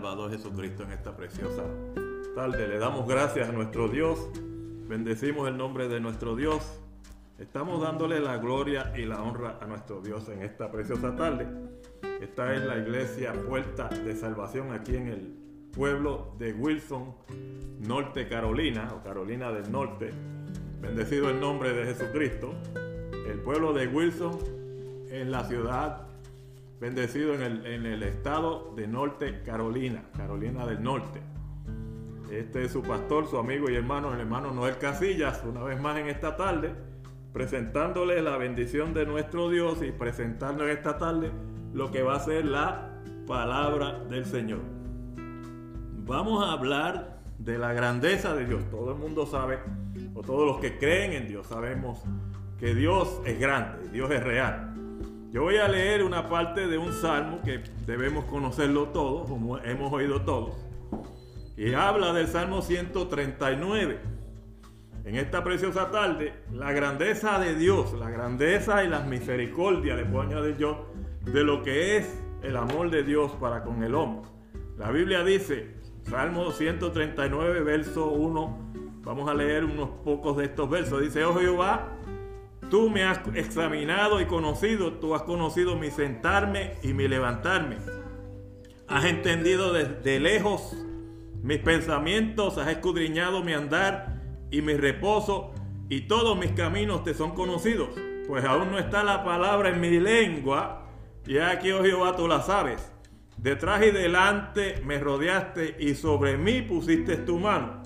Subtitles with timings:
[0.00, 1.62] Salvador Jesucristo en esta preciosa
[2.34, 2.66] tarde.
[2.66, 4.30] Le damos gracias a nuestro Dios,
[4.88, 6.80] bendecimos el nombre de nuestro Dios.
[7.38, 11.46] Estamos dándole la gloria y la honra a nuestro Dios en esta preciosa tarde.
[12.18, 15.36] Esta es la iglesia Puerta de Salvación aquí en el
[15.70, 17.14] pueblo de Wilson,
[17.80, 20.14] Norte Carolina o Carolina del Norte.
[20.80, 22.54] Bendecido el nombre de Jesucristo.
[23.12, 24.38] El pueblo de Wilson
[25.10, 26.09] en la ciudad
[26.80, 31.20] bendecido en el, en el estado de Norte Carolina, Carolina del Norte.
[32.30, 35.98] Este es su pastor, su amigo y hermano, el hermano Noel Casillas, una vez más
[35.98, 36.72] en esta tarde,
[37.32, 41.30] presentándole la bendición de nuestro Dios y presentando en esta tarde
[41.74, 44.60] lo que va a ser la palabra del Señor.
[46.06, 48.62] Vamos a hablar de la grandeza de Dios.
[48.70, 49.58] Todo el mundo sabe,
[50.14, 52.02] o todos los que creen en Dios, sabemos
[52.58, 54.69] que Dios es grande, Dios es real.
[55.32, 59.92] Yo voy a leer una parte de un salmo que debemos conocerlo todos, como hemos
[59.92, 60.56] oído todos.
[61.56, 64.00] Y habla del Salmo 139.
[65.04, 70.22] En esta preciosa tarde, la grandeza de Dios, la grandeza y las misericordias, le puedo
[70.22, 70.86] añadir yo,
[71.24, 74.28] de lo que es el amor de Dios para con el hombre.
[74.78, 81.00] La Biblia dice, Salmo 139, verso 1, vamos a leer unos pocos de estos versos.
[81.00, 81.88] Dice, oh Jehová,
[82.70, 87.78] Tú me has examinado y conocido, tú has conocido mi sentarme y mi levantarme.
[88.86, 90.76] Has entendido desde lejos
[91.42, 94.20] mis pensamientos, has escudriñado mi andar
[94.52, 95.52] y mi reposo,
[95.88, 97.88] y todos mis caminos te son conocidos.
[98.28, 100.86] Pues aún no está la palabra en mi lengua,
[101.26, 102.92] y aquí, oh Jehová, tú la sabes.
[103.36, 107.82] Detrás y delante me rodeaste y sobre mí pusiste tu mano.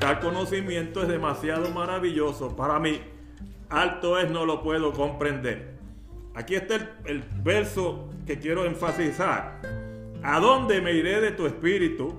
[0.00, 3.13] Tal conocimiento es demasiado maravilloso para mí
[3.68, 5.74] alto es, no lo puedo comprender.
[6.34, 9.60] Aquí está el, verso que quiero enfatizar.
[10.22, 12.14] ¿A dónde me iré de tu espíritu?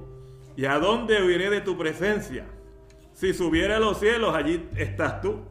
[0.55, 2.45] ¿Y a dónde huiré de tu presencia?
[3.11, 5.41] Si subiera a los cielos, allí estás tú.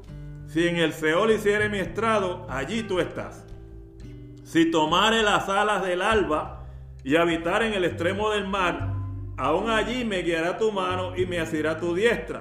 [0.46, 3.44] Si en el Seol hiciere mi estrado, allí tú estás.
[4.44, 6.66] Si tomare las alas del alba
[7.02, 8.94] y habitar en el extremo del mar,
[9.36, 12.40] aún allí me guiará tu mano y me asirá tu diestra.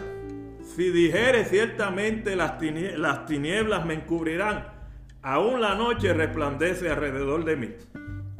[0.75, 4.65] Si dijere ciertamente las, tinieblas me encubrirán,
[5.21, 7.69] aún la noche resplandece alrededor de mí.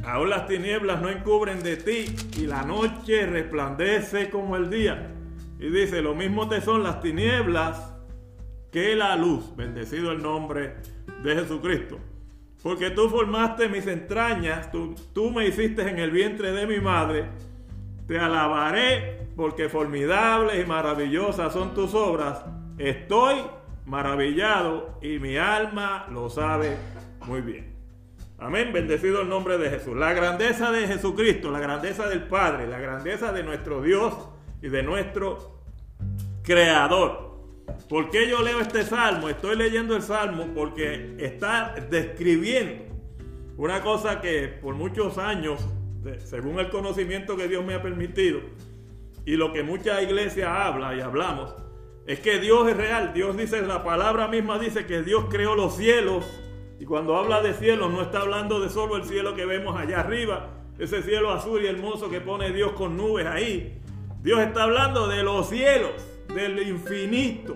[0.04, 2.06] Aún las tinieblas no encubren de ti
[2.38, 5.12] y la noche resplandece como el día.
[5.60, 7.94] Y dice, lo mismo te son las tinieblas
[8.72, 9.56] que la luz.
[9.56, 10.78] Bendecido el nombre
[11.24, 12.00] de Jesucristo.
[12.64, 17.26] Porque tú formaste mis entrañas, tú, tú me hiciste en el vientre de mi madre.
[18.08, 22.44] Te alabaré porque formidables y maravillosas son tus obras.
[22.78, 23.36] Estoy
[23.86, 26.78] maravillado y mi alma lo sabe
[27.26, 27.74] muy bien.
[28.38, 29.96] Amén, bendecido el nombre de Jesús.
[29.96, 34.14] La grandeza de Jesucristo, la grandeza del Padre, la grandeza de nuestro Dios
[34.62, 35.62] y de nuestro
[36.44, 37.40] Creador.
[37.88, 39.30] ¿Por qué yo leo este salmo?
[39.30, 42.94] Estoy leyendo el salmo porque está describiendo
[43.56, 45.66] una cosa que por muchos años,
[46.26, 48.42] según el conocimiento que Dios me ha permitido,
[49.26, 51.56] y lo que mucha iglesia habla y hablamos
[52.06, 53.14] es que Dios es real.
[53.14, 56.26] Dios dice, la palabra misma dice que Dios creó los cielos.
[56.80, 60.02] Y cuando habla de cielos no está hablando de solo el cielo que vemos allá
[60.02, 63.80] arriba, ese cielo azul y hermoso que pone Dios con nubes ahí.
[64.22, 65.92] Dios está hablando de los cielos,
[66.34, 67.56] del infinito.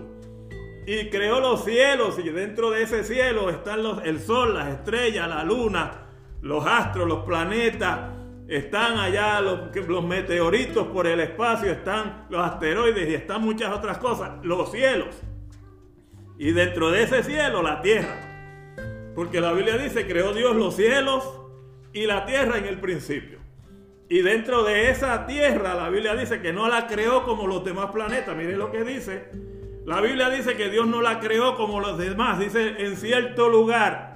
[0.86, 5.28] Y creó los cielos y dentro de ese cielo están los, el sol, las estrellas,
[5.28, 6.06] la luna,
[6.40, 8.17] los astros, los planetas,
[8.48, 14.42] están allá los, meteoritos por el espacio, están los asteroides y están muchas otras cosas,
[14.42, 15.14] los cielos.
[16.38, 18.24] Y dentro de ese cielo la tierra.
[19.14, 21.28] Porque la Biblia dice, creó Dios los cielos
[21.92, 23.38] y la tierra en el principio.
[24.08, 27.90] Y dentro de esa tierra la Biblia dice que no la creó como los demás
[27.90, 28.34] planetas.
[28.34, 29.28] Miren lo que dice.
[29.84, 32.38] La Biblia dice que Dios no la creó como los demás.
[32.38, 34.07] Dice en cierto lugar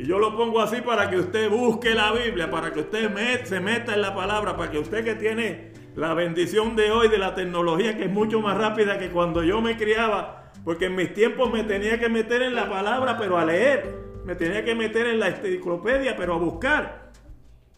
[0.00, 3.10] y yo lo pongo así para que usted busque la Biblia, para que usted
[3.44, 7.18] se meta en la palabra, para que usted que tiene la bendición de hoy de
[7.18, 11.12] la tecnología, que es mucho más rápida que cuando yo me criaba, porque en mis
[11.12, 13.94] tiempos me tenía que meter en la palabra, pero a leer,
[14.24, 17.10] me tenía que meter en la enciclopedia, pero a buscar.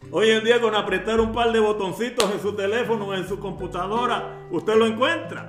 [0.09, 4.47] Hoy en día con apretar un par de botoncitos en su teléfono, en su computadora,
[4.49, 5.45] usted lo encuentra.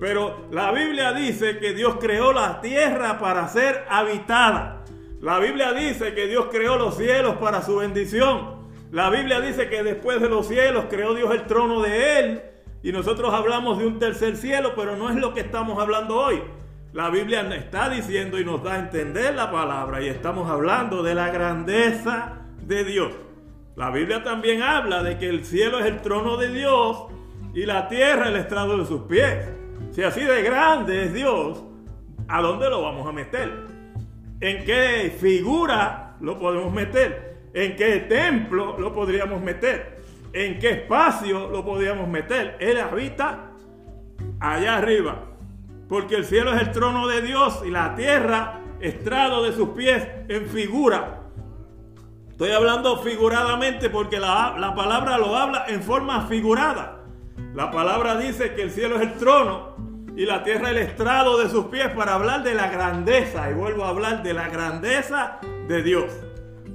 [0.00, 4.81] Pero la Biblia dice que Dios creó la tierra para ser habitada.
[5.22, 8.56] La Biblia dice que Dios creó los cielos para su bendición.
[8.90, 12.42] La Biblia dice que después de los cielos creó Dios el trono de Él.
[12.82, 16.42] Y nosotros hablamos de un tercer cielo, pero no es lo que estamos hablando hoy.
[16.92, 21.14] La Biblia está diciendo y nos da a entender la palabra y estamos hablando de
[21.14, 23.12] la grandeza de Dios.
[23.76, 27.04] La Biblia también habla de que el cielo es el trono de Dios
[27.54, 29.48] y la tierra el estrado de sus pies.
[29.92, 31.62] Si así de grande es Dios,
[32.26, 33.71] ¿a dónde lo vamos a meter?
[34.42, 37.36] ¿En qué figura lo podemos meter?
[37.54, 40.00] ¿En qué templo lo podríamos meter?
[40.32, 42.56] ¿En qué espacio lo podríamos meter?
[42.58, 43.52] Él habita
[44.40, 45.26] allá arriba.
[45.88, 50.08] Porque el cielo es el trono de Dios y la tierra estrado de sus pies
[50.28, 51.20] en figura.
[52.28, 57.04] Estoy hablando figuradamente porque la, la, palabra lo habla en forma figurada.
[57.54, 59.71] La palabra dice que el cielo es el trono
[60.16, 63.50] y la tierra el estrado de sus pies para hablar de la grandeza.
[63.50, 65.38] Y vuelvo a hablar de la grandeza
[65.68, 66.12] de Dios.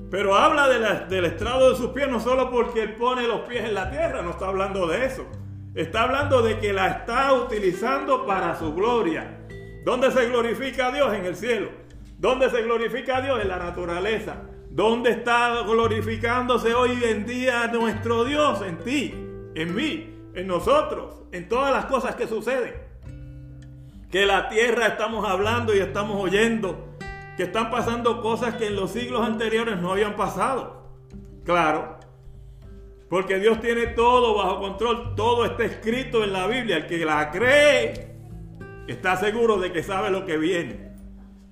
[0.09, 3.73] Pero habla del estrado de sus pies no solo porque Él pone los pies en
[3.73, 5.25] la tierra, no está hablando de eso.
[5.75, 9.37] Está hablando de que la está utilizando para su gloria.
[9.83, 11.13] ¿Dónde se glorifica a Dios?
[11.13, 11.69] En el cielo.
[12.17, 13.39] ¿Dónde se glorifica a Dios?
[13.41, 14.37] En la naturaleza.
[14.71, 18.61] ¿Dónde está glorificándose hoy en día nuestro Dios?
[18.61, 19.13] En ti,
[19.55, 22.86] en mí, en nosotros, en todas las cosas que suceden.
[24.11, 26.95] Que la tierra estamos hablando y estamos oyendo
[27.35, 30.87] que están pasando cosas que en los siglos anteriores no habían pasado.
[31.45, 31.97] Claro,
[33.09, 36.77] porque Dios tiene todo bajo control, todo está escrito en la Biblia.
[36.77, 38.15] El que la cree
[38.87, 40.91] está seguro de que sabe lo que viene.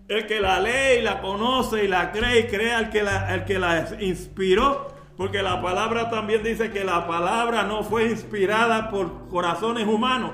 [0.07, 3.45] El que la lee y la conoce y la cree y cree al que la,
[3.45, 9.27] que la inspiró, porque la palabra también dice que la palabra no fue inspirada por
[9.29, 10.31] corazones humanos,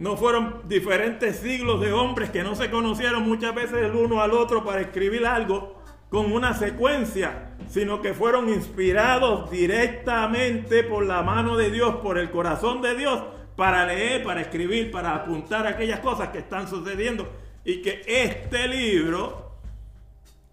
[0.00, 4.32] no fueron diferentes siglos de hombres que no se conocieron muchas veces el uno al
[4.32, 11.54] otro para escribir algo con una secuencia, sino que fueron inspirados directamente por la mano
[11.58, 13.22] de Dios, por el corazón de Dios,
[13.56, 17.28] para leer, para escribir, para apuntar aquellas cosas que están sucediendo.
[17.62, 19.52] Y que este libro,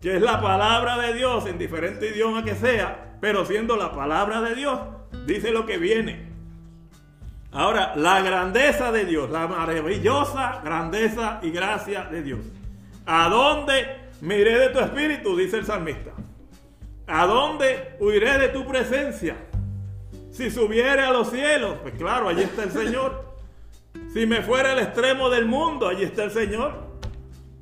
[0.02, 4.42] que es la palabra de Dios en diferente idioma que sea, pero siendo la palabra
[4.42, 4.78] de Dios,
[5.26, 6.37] dice lo que viene.
[7.52, 12.40] Ahora, la grandeza de Dios, la maravillosa grandeza y gracia de Dios.
[13.06, 15.36] ¿A dónde me iré de tu espíritu?
[15.36, 16.12] Dice el salmista.
[17.08, 19.38] ¿A dónde huiré de tu presencia?
[20.30, 23.34] Si subiere a los cielos, pues claro, allí está el Señor.
[24.14, 26.86] Si me fuera al extremo del mundo, allí está el Señor.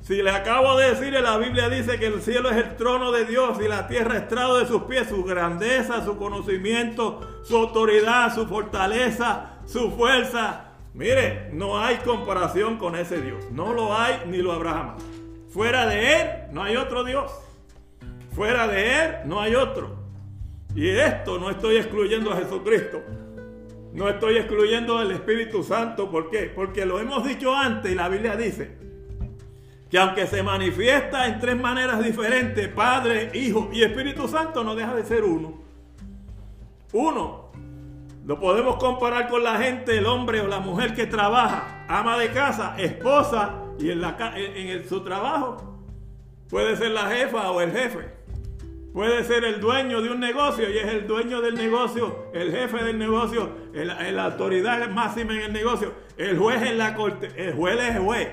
[0.02, 3.26] Si le acabo de decir, la Biblia dice que el cielo es el trono de
[3.26, 8.46] Dios y la tierra estrado de sus pies, su grandeza, su conocimiento, su autoridad, su
[8.46, 10.72] fortaleza, su fuerza.
[10.94, 13.44] Mire, no hay comparación con ese Dios.
[13.52, 15.04] No lo hay ni lo habrá jamás.
[15.50, 17.32] Fuera de Él no hay otro Dios.
[18.34, 19.96] Fuera de Él no hay otro.
[20.76, 23.02] Y esto no estoy excluyendo a Jesucristo.
[23.94, 26.12] No estoy excluyendo al Espíritu Santo.
[26.12, 26.52] ¿Por qué?
[26.54, 28.78] Porque lo hemos dicho antes y la Biblia dice
[29.90, 34.94] que aunque se manifiesta en tres maneras diferentes, Padre, Hijo y Espíritu Santo, no deja
[34.96, 35.62] de ser uno.
[36.92, 37.45] Uno,
[38.26, 42.32] lo podemos comparar con la gente, el hombre o la mujer que trabaja, ama de
[42.32, 45.80] casa, esposa y en, su trabajo.
[46.50, 48.16] Puede ser la jefa o el jefe.
[48.94, 52.84] Puede ser el dueño de un negocio y es el dueño del negocio, el jefe
[52.84, 57.78] del negocio, la autoridad máxima en el negocio, el juez en la corte, el juez
[57.78, 58.30] es juez,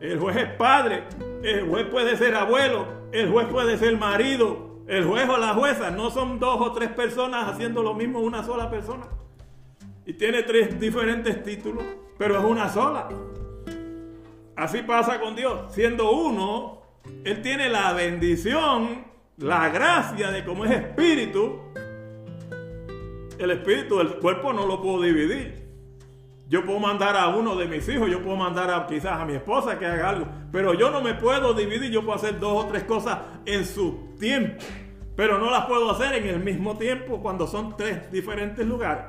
[0.00, 1.02] el juez es padre,
[1.42, 5.90] el juez puede ser abuelo, el juez puede ser marido, el juez o la jueza,
[5.90, 9.08] no son dos o tres personas haciendo lo mismo una sola persona
[10.06, 11.84] y tiene tres diferentes títulos,
[12.16, 13.08] pero es una sola.
[14.54, 15.72] Así pasa con Dios.
[15.74, 16.80] Siendo uno,
[17.24, 19.04] Él tiene la bendición,
[19.36, 21.60] la gracia de como es espíritu.
[23.38, 25.66] El espíritu del cuerpo no lo puedo dividir.
[26.48, 29.34] Yo puedo mandar a uno de mis hijos, yo puedo mandar a quizás a mi
[29.34, 32.68] esposa que haga algo, pero yo no me puedo dividir, yo puedo hacer dos o
[32.68, 34.62] tres cosas en su tiempo,
[35.16, 39.06] pero no las puedo hacer en el mismo tiempo cuando son tres diferentes lugares.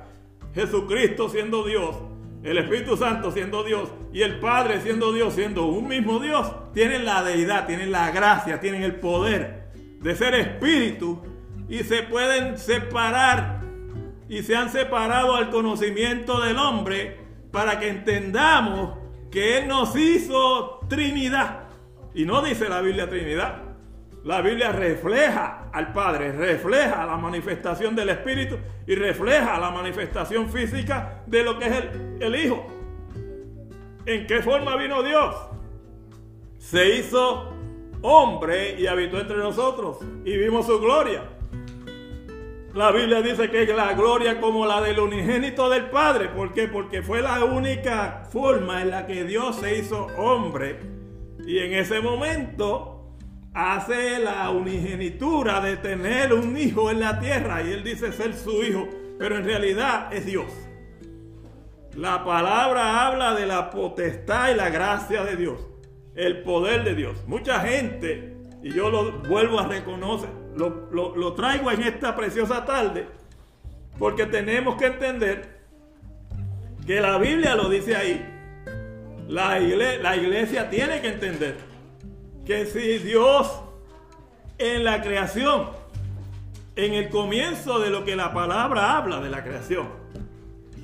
[0.57, 1.95] Jesucristo siendo Dios,
[2.41, 7.05] el Espíritu Santo siendo Dios y el Padre siendo Dios, siendo un mismo Dios, tienen
[7.05, 9.69] la deidad, tienen la gracia, tienen el poder
[10.01, 11.21] de ser espíritu
[11.69, 13.61] y se pueden separar
[14.27, 17.19] y se han separado al conocimiento del hombre
[17.51, 18.97] para que entendamos
[19.29, 21.67] que Él nos hizo Trinidad.
[22.15, 23.61] Y no dice la Biblia Trinidad,
[24.27, 31.23] la Biblia refleja al Padre, refleja la manifestación del Espíritu y refleja la manifestación física
[31.25, 31.73] de lo que es
[32.19, 32.67] el, Hijo.
[34.05, 35.33] ¿En qué forma vino Dios?
[36.57, 37.53] Se hizo
[38.01, 41.23] hombre y habitó entre nosotros y vimos su gloria.
[42.73, 46.27] La Biblia dice que es la gloria como la del unigénito del Padre.
[46.27, 46.67] ¿Por qué?
[46.67, 50.81] Porque fue la única forma en la que Dios se hizo hombre.
[51.47, 52.96] Y en ese momento
[53.57, 58.63] hace la unigenitura de tener un hijo en la tierra y él dice ser su
[58.63, 58.87] hijo,
[59.17, 60.45] pero en realidad es Dios.
[61.95, 65.59] La palabra habla de la potestad y la gracia de Dios,
[66.13, 67.23] el poder de Dios.
[67.25, 73.07] Mucha gente, y yo lo vuelvo a reconocer, lo, lo traigo en esta preciosa tarde,
[73.97, 75.57] porque tenemos que entender
[76.85, 78.23] que la Biblia lo dice ahí.
[79.27, 81.66] La la iglesia tiene que entender
[82.47, 83.61] que si Dios
[84.57, 85.67] en la creación,
[86.77, 89.89] en el comienzo de lo que la palabra habla de la creación,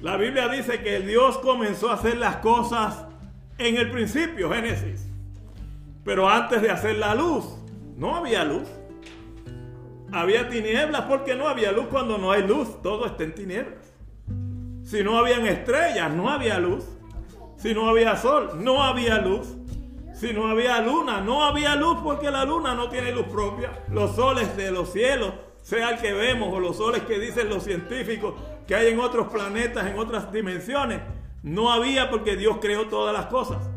[0.02, 3.06] la Biblia dice que Dios comenzó a hacer las cosas
[3.58, 5.08] en el principio, Génesis.
[6.04, 7.46] Pero antes de hacer la luz,
[7.96, 8.68] no había luz.
[10.12, 13.94] Había tinieblas porque no había luz cuando no hay luz, todo está en tinieblas.
[14.84, 16.84] Si no habían estrellas, no había luz.
[17.56, 19.56] Si no había sol, no había luz.
[20.24, 23.84] Si no había luna, no había luz porque la luna no tiene luz propia.
[23.92, 27.66] Los soles de los cielos, sea el que vemos o los soles que dicen los
[27.66, 28.34] científicos
[28.66, 31.02] que hay en otros planetas, en otras dimensiones,
[31.42, 33.70] no había porque Dios creó todas las cosas.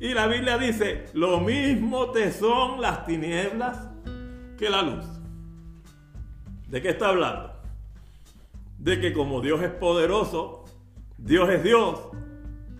[0.00, 3.86] Y la Biblia dice, lo mismo te son las tinieblas
[4.56, 5.04] que la luz.
[6.66, 7.52] ¿De qué está hablando?
[8.78, 10.64] De que como Dios es poderoso,
[11.18, 12.00] Dios es Dios,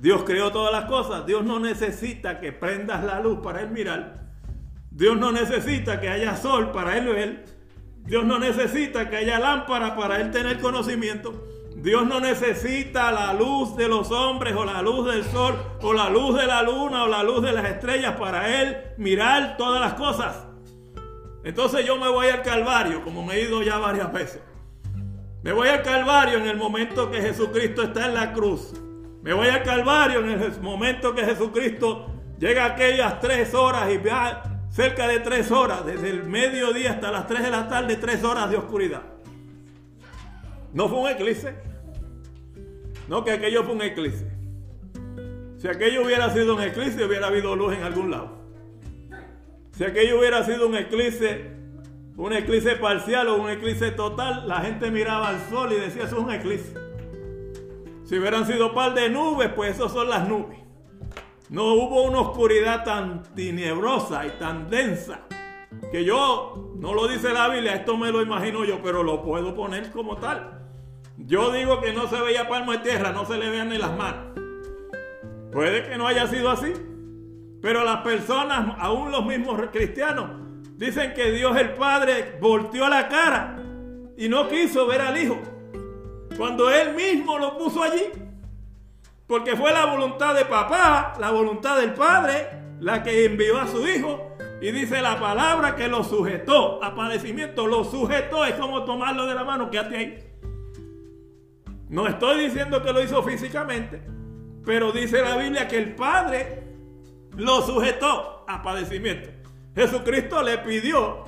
[0.00, 1.26] Dios creó todas las cosas.
[1.26, 4.30] Dios no necesita que prendas la luz para él mirar.
[4.90, 7.44] Dios no necesita que haya sol para él ver.
[7.98, 11.46] Dios no necesita que haya lámpara para él tener conocimiento.
[11.76, 16.08] Dios no necesita la luz de los hombres o la luz del sol o la
[16.08, 19.94] luz de la luna o la luz de las estrellas para él mirar todas las
[19.94, 20.46] cosas.
[21.44, 24.42] Entonces yo me voy al Calvario, como me he ido ya varias veces.
[25.42, 28.74] Me voy al Calvario en el momento que Jesucristo está en la cruz.
[29.22, 32.06] Me voy al Calvario en el momento que Jesucristo
[32.38, 37.10] llega a aquellas tres horas y vea cerca de tres horas, desde el mediodía hasta
[37.10, 39.02] las tres de la tarde, tres horas de oscuridad.
[40.72, 41.54] No fue un eclipse.
[43.08, 44.30] No, que aquello fue un eclipse.
[45.58, 48.38] Si aquello hubiera sido un eclipse, hubiera habido luz en algún lado.
[49.72, 51.56] Si aquello hubiera sido un eclipse,
[52.16, 56.16] un eclipse parcial o un eclipse total, la gente miraba al sol y decía, eso
[56.16, 56.79] es un eclipse.
[58.10, 60.58] Si hubieran sido par de nubes, pues eso son las nubes.
[61.48, 65.20] No hubo una oscuridad tan tenebrosa y tan densa
[65.92, 69.54] que yo, no lo dice la Biblia, esto me lo imagino yo, pero lo puedo
[69.54, 70.60] poner como tal.
[71.18, 73.96] Yo digo que no se veía palmo de tierra, no se le vean ni las
[73.96, 74.36] manos.
[75.52, 76.72] Puede que no haya sido así,
[77.62, 80.32] pero las personas, aún los mismos cristianos,
[80.74, 83.62] dicen que Dios el Padre volteó la cara
[84.16, 85.59] y no quiso ver al Hijo.
[86.40, 88.02] Cuando Él mismo lo puso allí.
[89.26, 92.48] Porque fue la voluntad de papá, la voluntad del Padre,
[92.80, 94.36] la que envió a su Hijo.
[94.62, 97.66] Y dice la palabra que lo sujetó a padecimiento.
[97.66, 100.18] Lo sujetó, es como tomarlo de la mano, quédate ahí.
[101.90, 104.00] No estoy diciendo que lo hizo físicamente,
[104.64, 106.62] pero dice la Biblia que el Padre
[107.36, 109.28] lo sujetó a padecimiento.
[109.74, 111.22] Jesucristo le pidió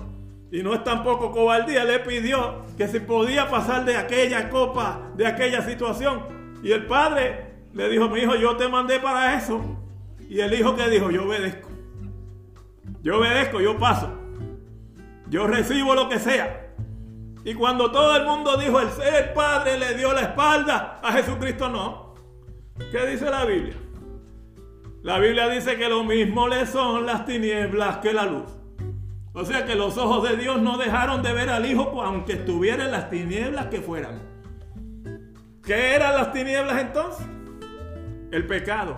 [0.52, 5.26] y no es tampoco cobardía, le pidió que si podía pasar de aquella copa, de
[5.26, 6.24] aquella situación.
[6.62, 9.62] Y el padre le dijo, mi hijo, yo te mandé para eso.
[10.28, 11.70] Y el hijo que dijo, yo obedezco.
[13.02, 14.12] Yo obedezco, yo paso.
[15.30, 16.74] Yo recibo lo que sea.
[17.46, 21.70] Y cuando todo el mundo dijo, el ser padre le dio la espalda, a Jesucristo
[21.70, 22.14] no.
[22.90, 23.76] ¿Qué dice la Biblia?
[25.02, 28.61] La Biblia dice que lo mismo le son las tinieblas que la luz.
[29.34, 32.84] O sea que los ojos de Dios no dejaron de ver al Hijo aunque estuviera
[32.84, 34.20] en las tinieblas que fueran.
[35.64, 37.26] ¿Qué eran las tinieblas entonces?
[38.30, 38.96] El pecado.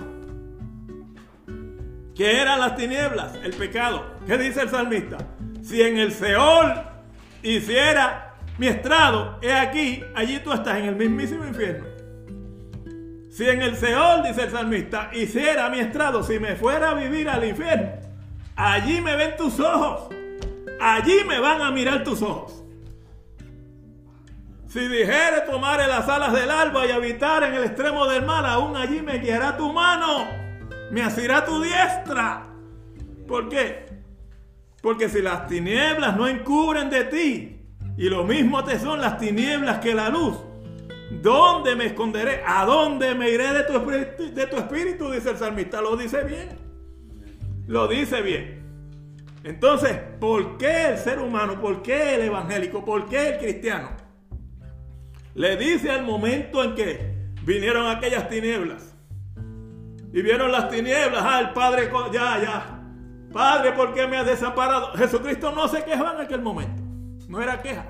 [2.17, 3.35] ¿Qué eran las tinieblas?
[3.45, 4.05] El pecado.
[4.27, 5.19] ¿Qué dice el salmista?
[5.63, 6.83] Si en el Seol
[7.43, 11.87] hiciera mi estrado, he aquí, allí tú estás en el mismísimo infierno.
[13.31, 17.29] Si en el Seol, dice el salmista, hiciera mi estrado, si me fuera a vivir
[17.29, 17.91] al infierno,
[18.55, 20.09] allí me ven tus ojos
[20.81, 22.65] allí me van a mirar tus ojos.
[24.69, 28.77] Si dijere tomar las alas del alba y habitar en el extremo del mar, aún
[28.77, 30.27] allí me guiará tu mano,
[30.91, 32.49] me asirá tu diestra.
[33.29, 33.87] ¿Por qué?
[34.83, 37.61] Porque si las tinieblas no encubren de ti,
[37.97, 40.37] y lo mismo te son las tinieblas que la luz,
[41.23, 42.43] ¿dónde me esconderé?
[42.45, 45.11] ¿A dónde me iré de tu, de tu espíritu?
[45.11, 45.81] Dice el salmista.
[45.81, 46.49] Lo dice bien.
[47.69, 48.64] Lo dice bien.
[49.45, 53.91] Entonces, ¿por qué el ser humano, por qué el evangélico, por qué el cristiano
[55.35, 58.95] le dice al momento en que vinieron aquellas tinieblas
[60.13, 62.75] y vieron las tinieblas, ah, el Padre, ya, ya,
[63.35, 64.93] Padre, ¿por qué me has desamparado?
[64.93, 66.83] Jesucristo no se quejó en aquel momento.
[67.29, 67.85] No era queja.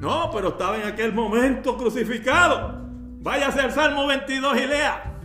[0.00, 2.76] No, pero estaba en aquel momento crucificado.
[3.20, 5.17] Váyase al Salmo 22 y lea.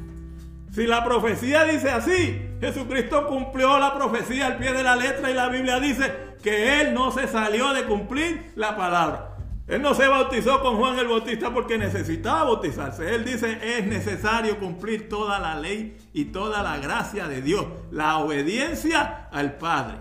[0.73, 5.35] Si la profecía dice así, Jesucristo cumplió la profecía al pie de la letra y
[5.35, 6.11] la Biblia dice
[6.41, 9.37] que Él no se salió de cumplir la palabra.
[9.67, 13.13] Él no se bautizó con Juan el Bautista porque necesitaba bautizarse.
[13.13, 17.67] Él dice, es necesario cumplir toda la ley y toda la gracia de Dios.
[17.91, 19.99] La obediencia al Padre.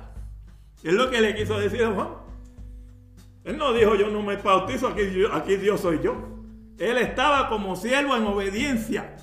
[0.83, 2.09] Es lo que le quiso decir a Juan.
[3.45, 6.17] Él no dijo, yo no me bautizo, aquí, aquí Dios soy yo.
[6.79, 9.17] Él estaba como siervo en obediencia.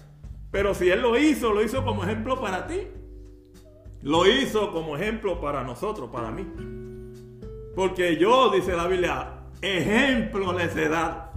[0.52, 2.88] Pero si Él lo hizo, lo hizo como ejemplo para ti.
[4.02, 6.48] Lo hizo como ejemplo para nosotros, para mí.
[7.76, 11.30] Porque yo, dice la Biblia, ejemplo les he dado.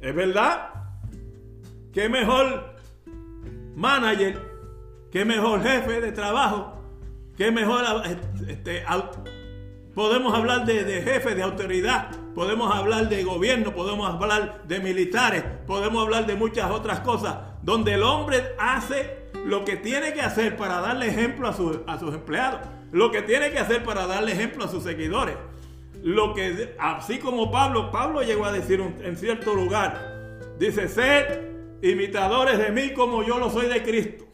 [0.00, 0.70] ¿Es verdad?
[1.92, 2.76] ¿Qué mejor
[3.74, 4.40] manager?
[5.10, 6.74] ¿Qué mejor jefe de trabajo?
[7.36, 7.84] ¿Qué mejor
[8.48, 8.84] este,
[9.94, 12.10] podemos hablar de, de jefe, de autoridad?
[12.34, 17.94] Podemos hablar de gobierno, podemos hablar de militares, podemos hablar de muchas otras cosas, donde
[17.94, 21.50] el hombre hace lo que tiene que hacer para darle ejemplo a,
[21.92, 22.60] a sus empleados,
[22.92, 25.36] lo que tiene que hacer para darle ejemplo a sus seguidores
[26.02, 31.48] lo que, así como Pablo, Pablo llegó a decir en cierto lugar, dice, sed
[31.82, 34.24] imitadores de mí como yo lo soy de Cristo.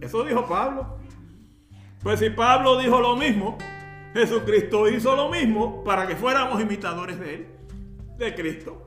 [0.00, 0.98] Eso dijo Pablo.
[2.02, 3.58] Pues si Pablo dijo lo mismo,
[4.14, 7.46] Jesucristo hizo lo mismo para que fuéramos imitadores de él,
[8.18, 8.85] de Cristo.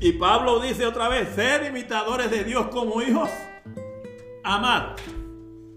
[0.00, 3.30] Y Pablo dice otra vez, sed imitadores de Dios como hijos
[4.42, 5.00] amados.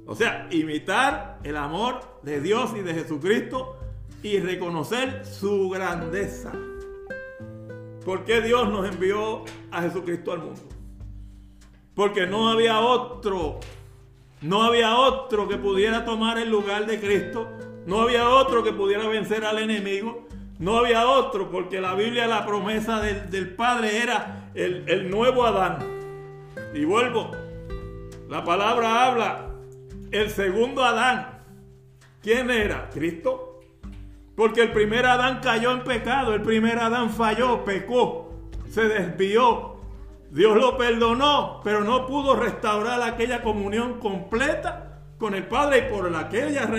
[0.06, 3.78] O sea, imitar el amor de Dios y de Jesucristo
[4.24, 6.52] y reconocer su grandeza.
[8.06, 10.62] porque Dios nos envió a Jesucristo al mundo?
[11.94, 13.60] Porque no había otro,
[14.42, 17.50] no había otro que pudiera tomar el lugar de Cristo,
[17.86, 20.26] no había otro que pudiera vencer al enemigo,
[20.60, 25.79] no había otro, porque la Biblia, la promesa del, Padre era el, el nuevo Adán.
[26.74, 27.31] Y vuelvo,
[28.27, 29.51] la palabra habla,
[30.12, 31.42] el segundo Adán.
[32.22, 32.90] ¿Quién era?
[32.90, 33.62] Cristo.
[34.36, 38.34] Porque el primer Adán cayó en pecado, el primer Adán falló, pecó,
[38.70, 39.77] se desvió.
[40.29, 46.14] Dios lo perdonó, pero no pudo restaurar aquella comunión completa con el Padre y por
[46.16, 46.70] aquella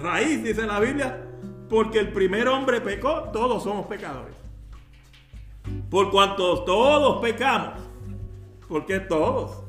[0.00, 1.27] raíz, dice la Biblia,
[1.68, 4.34] porque el primer hombre pecó, todos somos pecadores.
[5.90, 7.80] Por cuanto todos pecamos,
[8.68, 9.62] porque todos,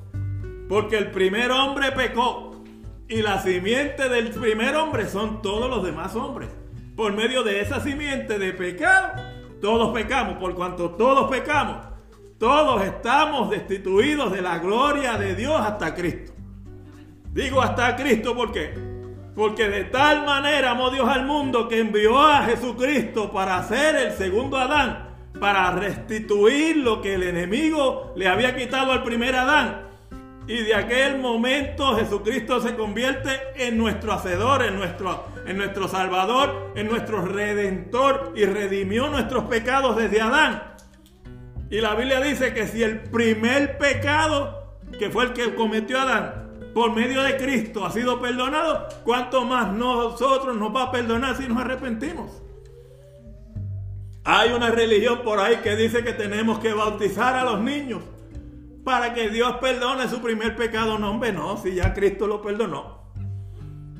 [0.67, 2.63] porque el primer hombre pecó
[3.07, 6.49] y la simiente del primer hombre son todos los demás hombres
[6.99, 9.23] por medio de esa simiente de pecado,
[9.61, 11.77] todos pecamos, por cuanto todos pecamos,
[12.37, 16.33] todos estamos destituidos de la gloria de Dios hasta Cristo.
[17.31, 18.88] Digo hasta Cristo, ¿por qué?
[19.39, 24.11] Porque de tal manera amó Dios al mundo que envió a Jesucristo para ser el
[24.11, 29.87] segundo Adán, para restituir lo que el enemigo le había quitado al primer Adán.
[30.45, 36.73] Y de aquel momento Jesucristo se convierte en nuestro hacedor, en nuestro en nuestro Salvador,
[36.75, 40.63] en nuestro Redentor y redimió nuestros pecados desde Adán.
[41.69, 46.48] Y la Biblia dice que si el primer pecado, que fue el que cometió Adán,
[46.73, 51.47] por medio de Cristo ha sido perdonado, ¿cuánto más nosotros nos va a perdonar si
[51.47, 52.43] nos arrepentimos?
[54.23, 58.03] Hay una religión por ahí que dice que tenemos que bautizar a los niños
[58.83, 60.99] para que Dios perdone su primer pecado.
[60.99, 62.99] No, hombre, no, si ya Cristo lo perdonó.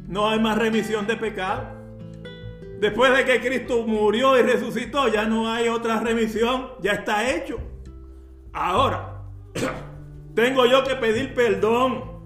[0.07, 1.79] No hay más remisión de pecado.
[2.79, 7.57] Después de que Cristo murió y resucitó, ya no hay otra remisión, ya está hecho.
[8.53, 9.23] Ahora,
[10.35, 12.18] tengo yo que pedir perdón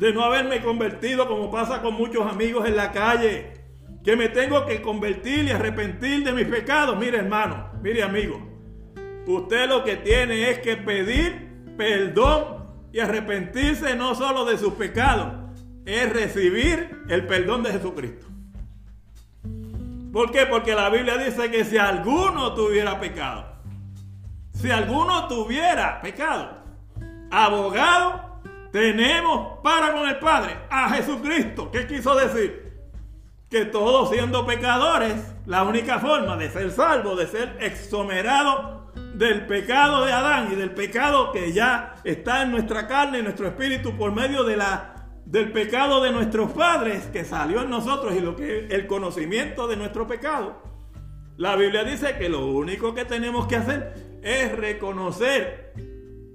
[0.00, 3.52] de no haberme convertido como pasa con muchos amigos en la calle,
[4.02, 6.98] que me tengo que convertir y arrepentir de mis pecados.
[6.98, 8.40] Mire hermano, mire amigo,
[9.26, 15.34] usted lo que tiene es que pedir perdón y arrepentirse no solo de sus pecados,
[15.84, 18.26] es recibir el perdón de Jesucristo.
[20.14, 20.46] ¿Por qué?
[20.46, 23.44] Porque la Biblia dice que si alguno tuviera pecado,
[24.54, 26.64] si alguno tuviera pecado,
[27.30, 28.29] abogado
[28.72, 31.70] tenemos para con el Padre, a Jesucristo.
[31.70, 32.70] ¿Qué quiso decir?
[33.48, 35.14] Que todos siendo pecadores,
[35.46, 38.80] la única forma de ser salvo, de ser exonerado
[39.14, 43.48] del pecado de Adán y del pecado que ya está en nuestra carne, en nuestro
[43.48, 48.66] espíritu, por medio del pecado de nuestros padres que salió en nosotros y lo que
[48.66, 50.62] el conocimiento de nuestro pecado.
[51.36, 55.72] La Biblia dice que lo único que tenemos que hacer es reconocer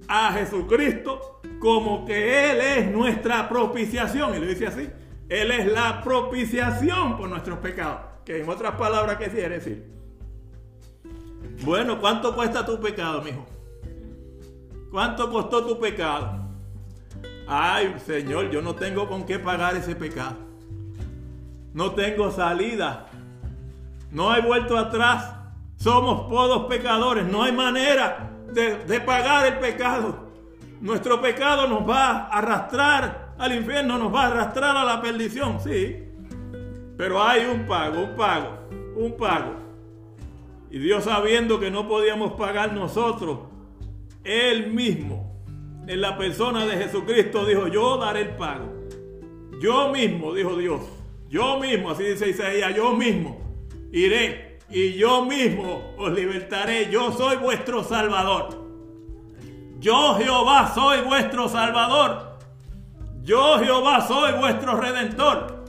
[0.08, 4.34] a Jesucristo como que Él es nuestra propiciación.
[4.34, 4.88] Y lo dice así,
[5.28, 8.00] Él es la propiciación por nuestros pecados.
[8.24, 9.96] Que en otras palabras, ¿qué quiere decir?
[11.62, 13.46] Bueno, ¿cuánto cuesta tu pecado, mijo?
[14.90, 16.46] ¿Cuánto costó tu pecado?
[17.46, 20.36] Ay, Señor, yo no tengo con qué pagar ese pecado.
[21.72, 23.06] No tengo salida.
[24.10, 25.34] No he vuelto atrás.
[25.76, 27.26] Somos todos pecadores.
[27.26, 30.25] No hay manera de, de pagar el pecado.
[30.80, 35.58] Nuestro pecado nos va a arrastrar al infierno, nos va a arrastrar a la perdición,
[35.60, 36.04] sí.
[36.96, 39.54] Pero hay un pago, un pago, un pago.
[40.70, 43.40] Y Dios sabiendo que no podíamos pagar nosotros,
[44.24, 45.34] Él mismo,
[45.86, 48.72] en la persona de Jesucristo, dijo, yo daré el pago.
[49.60, 50.82] Yo mismo, dijo Dios,
[51.28, 53.40] yo mismo, así dice Isaías, yo mismo
[53.92, 56.90] iré y yo mismo os libertaré.
[56.90, 58.65] Yo soy vuestro Salvador.
[59.78, 62.38] Yo Jehová soy vuestro Salvador.
[63.22, 65.64] Yo Jehová soy vuestro Redentor.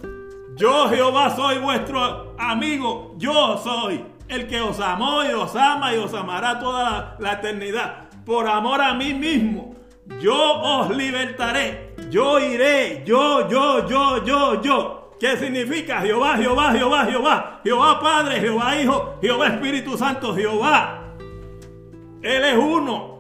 [0.55, 3.13] Yo Jehová soy vuestro amigo.
[3.17, 8.09] Yo soy el que os amó y os ama y os amará toda la, eternidad.
[8.25, 9.75] Por amor a mí mismo.
[10.21, 11.95] Yo os libertaré.
[12.09, 13.03] Yo iré.
[13.05, 15.11] Yo, yo, yo, yo, yo.
[15.19, 17.61] ¿Qué significa Jehová, Jehová, Jehová, Jehová?
[17.63, 21.15] Jehová Padre, Jehová Hijo, Jehová Espíritu Santo, Jehová.
[22.21, 23.16] Él es uno.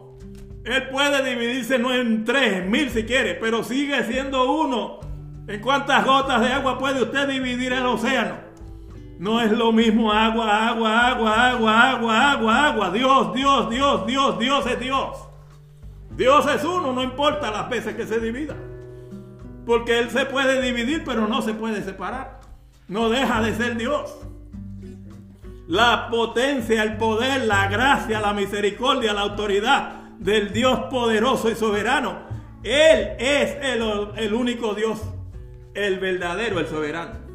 [0.67, 4.99] Él puede dividirse no en tres, mil si quiere, pero sigue siendo uno.
[5.47, 8.35] ¿En cuántas gotas de agua puede usted dividir el océano?
[9.17, 12.91] No es lo mismo agua, agua, agua, agua, agua, agua, agua.
[12.91, 15.17] Dios, Dios, Dios, Dios, Dios es Dios.
[16.17, 18.55] Dios es uno, no importa las veces que se divida.
[19.65, 22.41] Porque Él se puede dividir, pero no se puede separar.
[22.89, 24.13] No deja de ser Dios.
[25.65, 32.27] La potencia, el poder, la gracia, la misericordia, la autoridad del Dios poderoso y soberano.
[32.63, 35.01] Él es el, único Dios,
[35.73, 37.27] el verdadero, el soberano.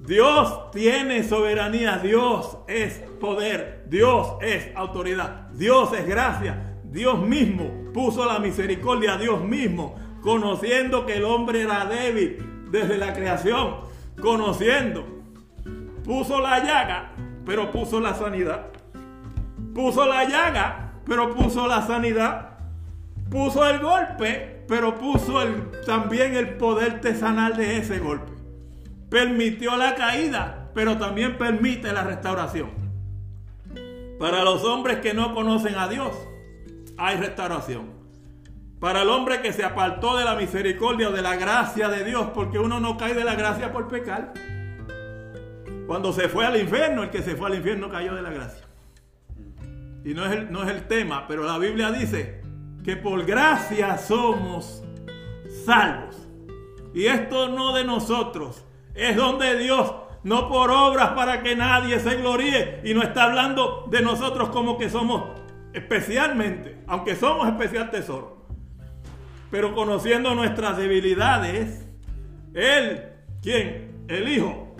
[0.00, 8.24] Dios tiene soberanía, Dios es poder, Dios es autoridad, Dios es gracia, Dios mismo puso
[8.24, 13.76] la misericordia, Dios mismo, conociendo que el hombre era débil desde la creación,
[14.20, 15.04] conociendo,
[16.04, 17.12] puso la llaga,
[17.44, 18.68] pero puso la sanidad,
[19.74, 22.50] puso la llaga, pero puso la sanidad.
[23.30, 25.42] Puso el golpe, pero puso
[25.86, 28.32] también el poder tesanal de ese golpe.
[29.08, 32.70] Permitió la caída, pero también permite la restauración.
[34.18, 36.12] Para los hombres que no conocen a Dios,
[36.98, 37.90] hay restauración.
[38.78, 42.28] Para el hombre que se apartó de la misericordia o de la gracia de Dios,
[42.34, 44.34] porque uno no cae de la gracia por pecar.
[45.86, 48.71] Cuando se fue al infierno, el que se fue al infierno cayó de la gracia
[50.04, 52.40] y no es, el, no es el tema, pero la Biblia dice
[52.84, 54.82] que por gracia somos
[55.64, 56.28] salvos.
[56.94, 62.16] Y esto no de nosotros, es donde Dios, no por obras para que nadie se
[62.16, 65.40] gloríe, y no está hablando de nosotros como que somos
[65.72, 68.46] especialmente, aunque somos especial tesoro.
[69.50, 71.86] Pero conociendo nuestras debilidades,
[72.54, 73.04] Él,
[73.40, 74.04] ¿quién?
[74.08, 74.74] El Hijo.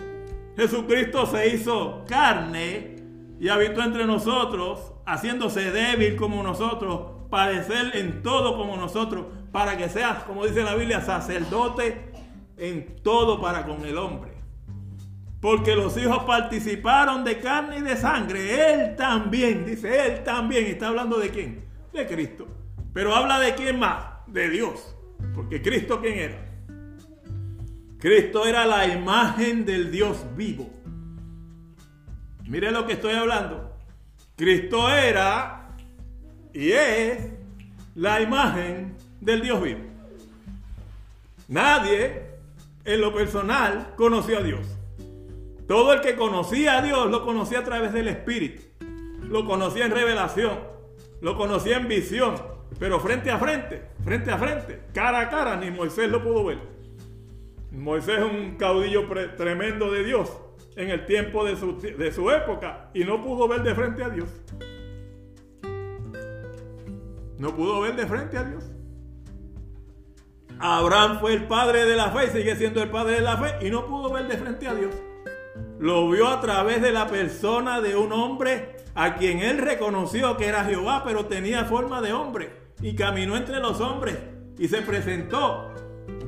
[0.55, 2.97] Jesucristo se hizo carne
[3.39, 9.89] y habitó entre nosotros haciéndose débil como nosotros, padecer en todo como nosotros, para que
[9.89, 12.11] seas, como dice la Biblia, sacerdote
[12.57, 14.31] en todo para con el hombre.
[15.41, 18.73] Porque los hijos participaron de carne y de sangre.
[18.73, 20.67] Él también, dice él también.
[20.67, 21.65] ¿Está hablando de quién?
[21.91, 22.47] De Cristo.
[22.93, 24.25] Pero habla de quién más?
[24.27, 24.95] De Dios.
[25.35, 26.53] Porque Cristo, ¿quién era?
[27.99, 30.69] Cristo era la imagen del Dios vivo.
[32.47, 33.72] Mire lo que estoy hablando.
[34.35, 35.75] Cristo era
[36.53, 37.19] y es
[37.93, 39.81] la imagen del Dios vivo.
[41.47, 42.23] Nadie
[42.83, 44.65] en lo personal conoció a Dios.
[45.67, 48.63] Todo el que conocía a Dios lo conocía a través del Espíritu.
[49.21, 50.59] Lo conocía en revelación.
[51.21, 52.35] Lo conocía en visión.
[52.79, 56.57] Pero frente a frente, frente a frente, cara a cara, ni Moisés lo pudo ver.
[57.71, 60.31] Moisés es un caudillo tremendo de Dios
[60.75, 64.09] en el tiempo de su, de su época y no pudo ver de frente a
[64.09, 64.29] Dios.
[67.37, 68.63] No pudo ver de frente a Dios.
[70.59, 73.69] Abraham fue el padre de la fe, sigue siendo el padre de la fe y
[73.69, 74.95] no pudo ver de frente a Dios.
[75.79, 80.47] Lo vio a través de la persona de un hombre a quien él reconoció que
[80.47, 84.17] era Jehová, pero tenía forma de hombre y caminó entre los hombres
[84.57, 85.73] y se presentó.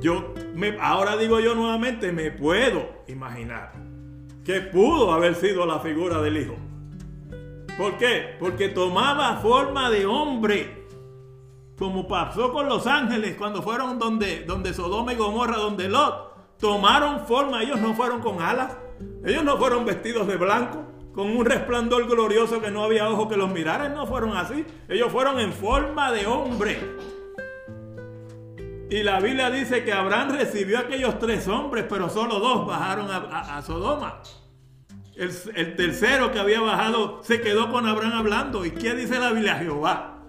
[0.02, 3.72] Yo me, ahora digo yo nuevamente, me puedo imaginar
[4.46, 6.56] que pudo haber sido la figura del Hijo.
[7.78, 8.36] ¿Por qué?
[8.40, 10.86] Porque tomaba forma de hombre.
[11.78, 17.26] Como pasó con los ángeles cuando fueron donde, donde Sodoma y Gomorra, donde Lot, tomaron
[17.26, 18.78] forma, ellos no fueron con alas,
[19.26, 23.36] ellos no fueron vestidos de blanco, con un resplandor glorioso que no había ojo que
[23.36, 26.80] los miraran, no fueron así, ellos fueron en forma de hombre.
[28.90, 33.08] Y la Biblia dice que Abraham recibió a aquellos tres hombres, pero solo dos bajaron
[33.10, 34.22] a, Sodoma.
[35.16, 38.64] El, el, tercero que había bajado se quedó con Abraham hablando.
[38.66, 39.56] ¿Y qué dice la Biblia?
[39.56, 40.20] Jehová.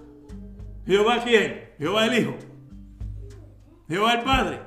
[0.86, 1.70] ¿Jehová quién?
[1.78, 2.36] Jehová el Hijo.
[3.88, 4.60] Jehová el Padre.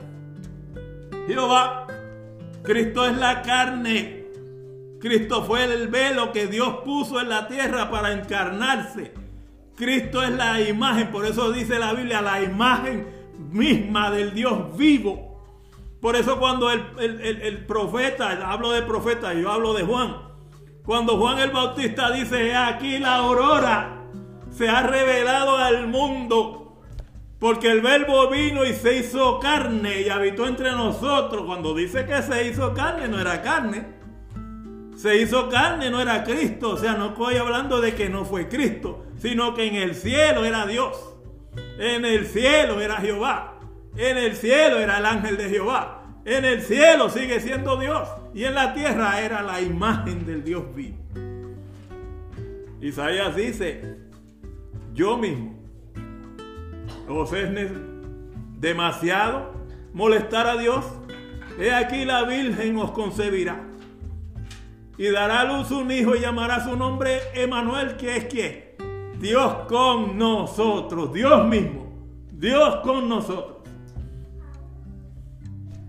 [1.27, 1.87] Jehová.
[2.61, 4.25] Cristo es la carne.
[4.99, 9.13] Cristo fue el velo que Dios puso en la tierra para encarnarse.
[9.75, 15.29] Cristo es la imagen, por eso dice la Biblia, la imagen misma del Dios vivo.
[16.01, 20.15] Por eso cuando el, el, profeta, hablo de profeta, yo hablo de Juan,
[20.83, 23.99] cuando Juan el Bautista dice, aquí la aurora
[24.49, 26.81] se ha revelado al mundo,
[27.37, 31.43] porque el verbo vino y se hizo carne y habitó entre nosotros.
[31.45, 33.99] Cuando dice que se hizo carne, no era carne.
[34.95, 36.71] Se hizo carne, no era Cristo.
[36.71, 40.43] O sea, no estoy hablando de que no fue Cristo, sino que en el cielo
[40.43, 41.08] era Dios.
[41.79, 43.59] En el cielo era Jehová.
[43.95, 46.03] En el cielo era el ángel de Jehová.
[46.25, 48.07] En el cielo sigue siendo Dios.
[48.33, 50.97] Y en la tierra era la imagen del Dios vivo.
[52.81, 53.97] Isaías dice,
[54.93, 55.59] yo mismo
[57.09, 57.49] os es
[58.59, 59.53] demasiado
[59.93, 60.85] molestar a Dios,
[61.59, 63.65] he aquí la Virgen os concebirá
[64.97, 68.77] y dará a luz un hijo y llamará su nombre Emanuel, que es que
[69.19, 71.87] Dios con nosotros, Dios mismo,
[72.31, 73.57] Dios con nosotros.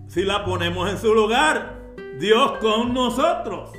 [0.07, 3.71] Si la ponemos en su lugar, Dios con nosotros.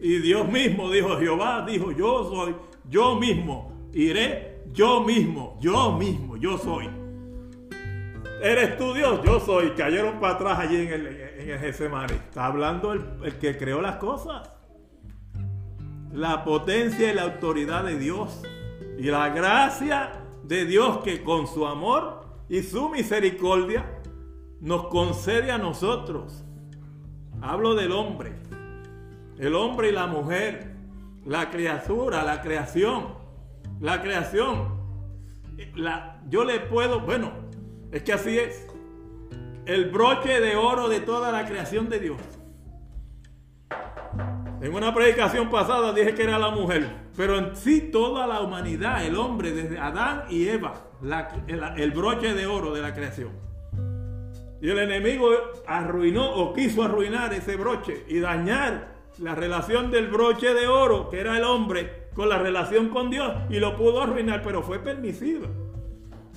[0.00, 2.54] Y Dios mismo dijo, Jehová dijo, yo soy,
[2.88, 6.88] yo mismo iré yo mismo, yo mismo, yo soy.
[8.40, 9.20] ¿Eres tú Dios?
[9.24, 9.70] Yo soy.
[9.70, 14.48] Cayeron para atrás allí en el, en Está hablando el, el que creó las cosas.
[16.12, 18.42] La potencia y la autoridad de Dios.
[18.98, 23.86] Y la gracia de Dios que con su amor y su misericordia
[24.60, 26.44] nos concede a nosotros.
[27.40, 28.34] Hablo del hombre.
[29.38, 30.76] El hombre y la mujer.
[31.24, 33.18] La criatura, la creación
[33.80, 34.76] la creación.
[36.28, 37.32] Yo le puedo, bueno,
[37.92, 38.66] es que así es.
[39.66, 42.20] El broche de oro de toda la creación de Dios.
[44.60, 49.04] En una predicación pasada dije que era la mujer, pero en sí toda la humanidad,
[49.04, 50.74] el hombre, desde Adán y Eva,
[51.46, 53.30] el, el broche de oro de la creación.
[54.60, 55.28] Y el enemigo
[55.66, 61.20] arruinó o quiso arruinar ese broche y dañar la relación del broche de oro, que
[61.20, 65.46] era el hombre, con la relación con Dios y lo pudo arruinar, pero fue permisivo.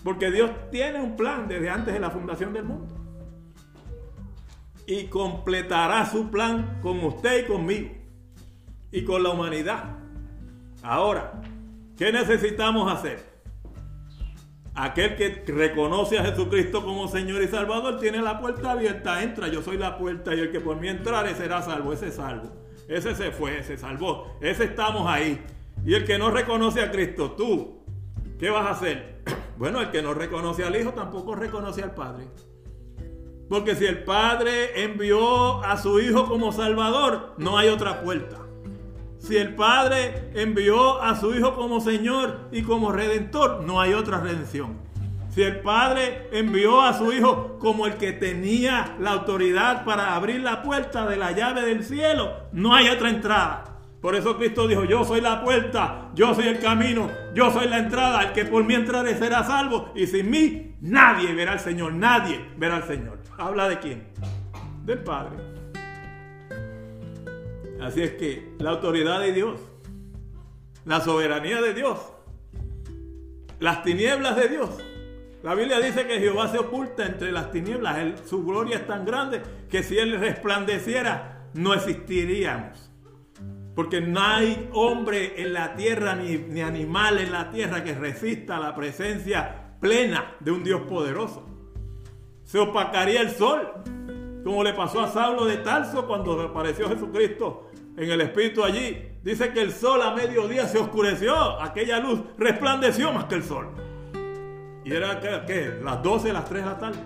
[0.03, 2.95] Porque Dios tiene un plan desde antes de la fundación del mundo.
[4.85, 8.00] Y completará su plan con usted y conmigo.
[8.91, 9.97] Y con la humanidad.
[10.83, 11.41] Ahora,
[11.97, 13.31] ¿qué necesitamos hacer?
[14.73, 19.21] Aquel que reconoce a Jesucristo como Señor y Salvador tiene la puerta abierta.
[19.21, 21.93] Entra, yo soy la puerta y el que por mí entrare será salvo.
[21.93, 22.51] Ese es salvo.
[22.87, 24.37] Ese se fue, se salvó.
[24.41, 25.41] Ese estamos ahí.
[25.85, 27.83] Y el que no reconoce a Cristo, tú,
[28.39, 29.21] ¿qué vas a hacer?
[29.57, 32.25] Bueno, el que no reconoce al Hijo tampoco reconoce al Padre.
[33.47, 38.39] Porque si el Padre envió a su Hijo como Salvador, no hay otra puerta.
[39.21, 44.19] Si el Padre envió a su Hijo como Señor y como Redentor, no hay otra
[44.19, 44.79] redención.
[45.29, 50.41] Si el Padre envió a su Hijo como el que tenía la autoridad para abrir
[50.41, 53.63] la puerta de la llave del cielo, no hay otra entrada.
[54.01, 57.77] Por eso Cristo dijo, yo soy la puerta, yo soy el camino, yo soy la
[57.77, 59.91] entrada, el que por mí entrare será salvo.
[59.93, 63.19] Y sin mí nadie verá al Señor, nadie verá al Señor.
[63.37, 64.07] ¿Habla de quién?
[64.83, 65.60] Del Padre.
[67.81, 69.59] Así es que la autoridad de Dios,
[70.85, 71.97] la soberanía de Dios,
[73.59, 74.69] las tinieblas de Dios.
[75.41, 78.21] La Biblia dice que Jehová se oculta entre las tinieblas.
[78.27, 82.91] su gloria es tan grande que si Él resplandeciera, no existiríamos.
[83.73, 88.75] Porque no hay hombre en la tierra ni, animal en la tierra que resista la
[88.75, 91.47] presencia plena de un Dios poderoso.
[92.43, 93.71] Se opacaría el sol,
[94.43, 97.70] como le pasó a Saulo de Tarso cuando apareció Jesucristo
[98.03, 98.97] en el Espíritu allí.
[99.23, 103.69] Dice que el sol a mediodía se oscureció, aquella luz resplandeció más que el sol.
[104.83, 106.99] Y era que las 12, las 3 de la tarde.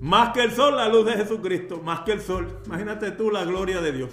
[0.00, 2.48] Más que el sol, la luz de Jesucristo, más que el sol.
[2.66, 4.10] Imagínate tú la gloria de Dios.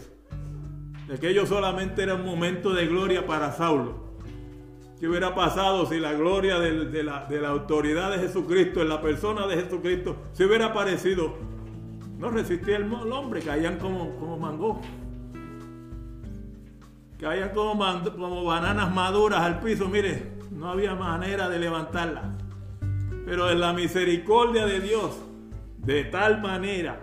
[1.13, 4.07] Aquello solamente era un momento de gloria para Saulo.
[4.99, 9.61] ¿Qué hubiera pasado si la gloria de, la, autoridad de Jesucristo, en la persona de
[9.63, 11.35] Jesucristo, se hubiera aparecido
[12.17, 14.81] No resistía el, hombre, caían como, como mango.
[17.19, 17.83] Caían como,
[18.15, 19.87] como bananas maduras al piso.
[19.87, 22.25] Mire, no había manera de levantarlas.
[23.25, 25.17] Pero en la misericordia de Dios,
[25.77, 27.01] de tal manera,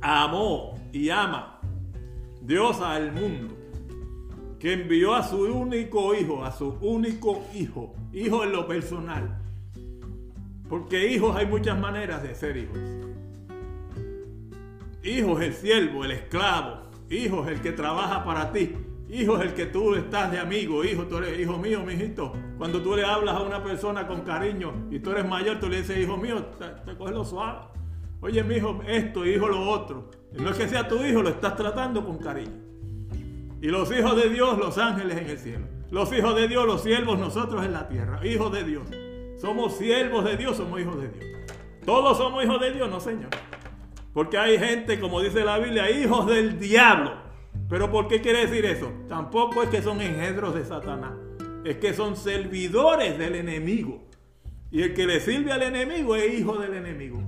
[0.00, 1.60] amó y ama
[2.40, 3.54] Dios al mundo,
[4.58, 9.38] que envió a su único hijo, a su único hijo, hijo en lo personal.
[10.68, 12.78] Porque hijos hay muchas maneras de ser hijos.
[15.02, 16.87] Hijos el siervo, el esclavo.
[17.10, 18.74] Hijos el que trabaja para ti.
[19.10, 22.34] Hijo es el que tú estás de amigo, hijo, tú eres hijo mío, mijito.
[22.58, 25.78] Cuando tú le hablas a una persona con cariño y tú eres mayor, tú le
[25.78, 26.44] dices, hijo mío,
[26.84, 27.60] te, coges lo suave.
[28.20, 30.10] Oye, mi hijo, esto, hijo, lo otro.
[30.32, 32.68] no es que sea tu hijo, lo estás tratando con cariño.
[33.62, 35.66] Y los hijos de Dios, los ángeles en el cielo.
[35.90, 38.24] Los hijos de Dios, los siervos, nosotros en la tierra.
[38.26, 38.86] Hijos de Dios.
[39.40, 41.24] Somos siervos de Dios, somos hijos de Dios.
[41.86, 43.30] Todos somos hijos de Dios, no, Señor.
[44.12, 47.12] Porque hay gente, como dice la Biblia, hijos del diablo.
[47.68, 48.90] Pero ¿por qué quiere decir eso?
[49.08, 51.12] Tampoco es que son engendros de Satanás.
[51.64, 54.08] Es que son servidores del enemigo.
[54.70, 57.22] Y el que le sirve al enemigo es hijo del enemigo.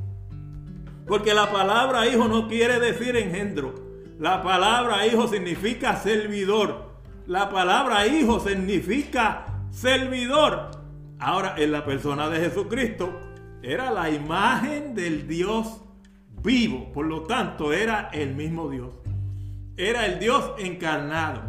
[1.07, 3.75] Porque la palabra hijo no quiere decir engendro.
[4.19, 6.91] La palabra hijo significa servidor.
[7.27, 10.71] La palabra hijo significa servidor.
[11.19, 13.21] Ahora, en la persona de Jesucristo,
[13.63, 15.83] era la imagen del Dios
[16.43, 16.93] vivo.
[16.93, 19.01] Por lo tanto, era el mismo Dios
[19.81, 21.43] era el Dios encarnado.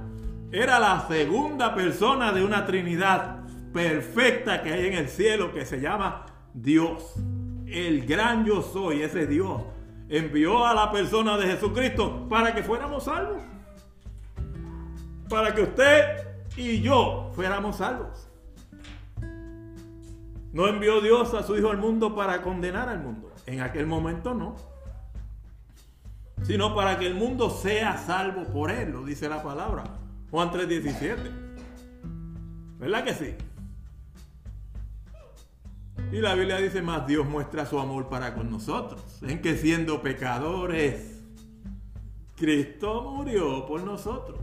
[0.51, 3.41] Era la segunda persona de una Trinidad
[3.73, 7.15] perfecta que hay en el cielo que se llama Dios.
[7.67, 9.62] El gran yo soy, ese Dios,
[10.10, 13.41] envió a la persona de Jesucristo para que fuéramos salvos.
[15.30, 16.04] Para que usted
[16.58, 18.30] y yo fuéramos salvos.
[20.51, 23.32] No envió Dios a su Hijo al mundo para condenar al mundo.
[23.45, 24.71] En aquel momento no
[26.43, 29.84] sino para que el mundo sea salvo por él, lo dice la palabra.
[30.32, 31.17] Juan 3:17.
[32.80, 33.36] ¿Verdad que sí?
[36.12, 40.01] Y la Biblia dice más, Dios muestra su amor para con nosotros, en que siendo
[40.01, 41.21] pecadores,
[42.36, 44.39] Cristo murió por nosotros.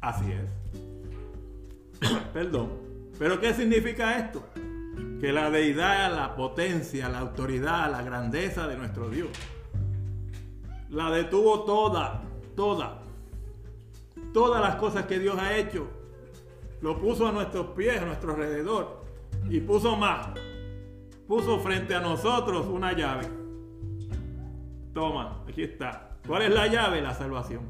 [0.00, 2.10] Así es.
[2.32, 2.70] Perdón.
[3.18, 4.44] Pero ¿qué significa esto?
[5.20, 9.28] Que la deidad, la potencia, la autoridad, la grandeza de nuestro Dios
[10.90, 12.22] la detuvo toda,
[12.56, 13.02] toda.
[14.32, 15.88] Todas las cosas que Dios ha hecho,
[16.80, 19.04] lo puso a nuestros pies, a nuestro alrededor.
[19.48, 20.28] Y puso más.
[21.26, 23.28] Puso frente a nosotros una llave.
[24.92, 26.16] Toma, aquí está.
[26.26, 27.00] ¿Cuál es la llave?
[27.02, 27.62] La salvación.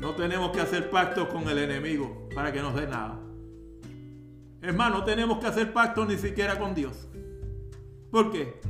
[0.00, 3.18] No tenemos que hacer pactos con el enemigo para que nos dé nada.
[4.62, 7.08] Es más, no tenemos que hacer pactos ni siquiera con Dios.
[8.10, 8.60] ¿Por qué?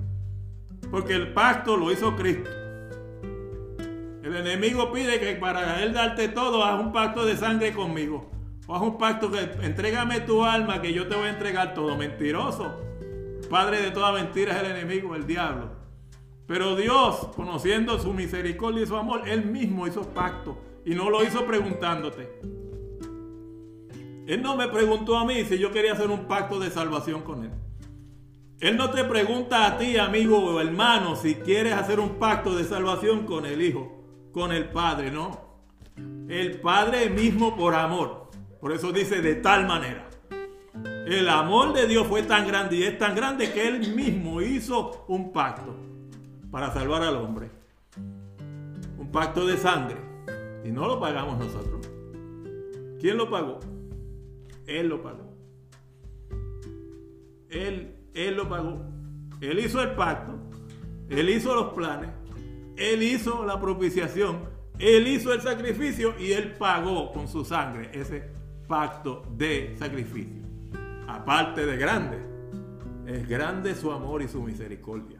[0.91, 2.51] Porque el pacto lo hizo Cristo.
[4.23, 8.31] El enemigo pide que para él darte todo, haz un pacto de sangre conmigo.
[8.67, 11.97] O haz un pacto que entrégame tu alma que yo te voy a entregar todo.
[11.97, 12.81] Mentiroso.
[13.49, 15.71] Padre de toda mentira es el enemigo, el diablo.
[16.47, 20.59] Pero Dios, conociendo su misericordia y su amor, Él mismo hizo pacto.
[20.85, 22.41] Y no lo hizo preguntándote.
[24.27, 27.45] Él no me preguntó a mí si yo quería hacer un pacto de salvación con
[27.45, 27.51] Él.
[28.61, 32.65] Él no te pregunta a ti, amigo o hermano, si quieres hacer un pacto de
[32.65, 35.49] salvación con el Hijo, con el Padre, no.
[36.29, 38.31] El Padre mismo por amor.
[38.61, 40.09] Por eso dice de tal manera.
[41.07, 45.05] El amor de Dios fue tan grande y es tan grande que Él mismo hizo
[45.07, 45.77] un pacto
[46.51, 47.51] para salvar al hombre.
[48.99, 49.97] Un pacto de sangre.
[50.65, 51.89] Y no lo pagamos nosotros.
[53.01, 53.61] ¿Quién lo pagó?
[54.67, 55.33] Él lo pagó.
[57.49, 58.85] Él él lo pagó.
[59.41, 60.39] Él hizo el pacto.
[61.09, 62.11] Él hizo los planes.
[62.77, 64.41] Él hizo la propiciación.
[64.79, 68.31] Él hizo el sacrificio y Él pagó con su sangre ese
[68.69, 70.43] pacto de sacrificio.
[71.09, 72.19] Aparte de grande,
[73.07, 75.19] es grande su amor y su misericordia.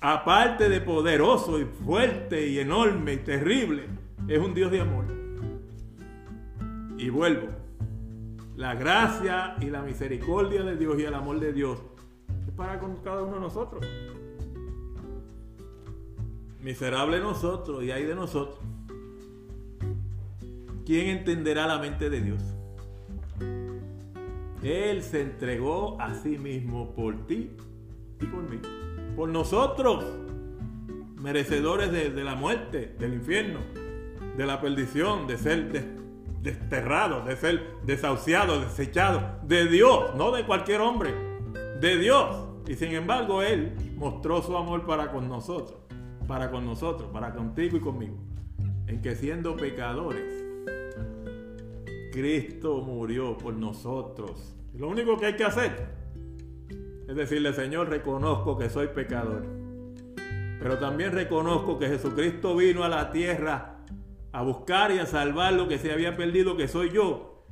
[0.00, 3.86] Aparte de poderoso y fuerte y enorme y terrible,
[4.28, 5.04] es un Dios de amor.
[6.96, 7.48] Y vuelvo,
[8.56, 11.78] la gracia y la misericordia de Dios y el amor de Dios
[12.56, 13.84] para con cada uno de nosotros.
[16.60, 18.58] Miserable nosotros y hay de nosotros.
[20.86, 22.42] ¿Quién entenderá la mente de Dios?
[24.62, 27.50] Él se entregó a sí mismo por ti
[28.20, 28.58] y por mí.
[29.16, 30.04] Por nosotros,
[31.16, 33.60] merecedores de, la muerte, del infierno,
[34.36, 36.03] de la perdición, de ser
[36.44, 39.22] desterrados, de ser desahuciados, desechados.
[39.42, 41.12] De Dios, no de cualquier hombre.
[41.80, 42.46] De Dios.
[42.68, 45.80] Y sin embargo, Él mostró su amor para con nosotros,
[46.28, 48.16] para con nosotros, para contigo y conmigo,
[48.86, 50.44] en que siendo pecadores,
[52.12, 54.54] Cristo murió por nosotros.
[54.74, 55.88] lo único que hay que hacer
[57.08, 59.44] es decirle, Señor, reconozco que soy pecador,
[60.58, 63.73] pero también reconozco que Jesucristo vino a la tierra
[64.34, 67.46] a buscar y a salvar lo que se había perdido, que soy yo,